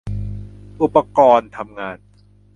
[0.81, 1.97] อุปกรณ์ทำงาน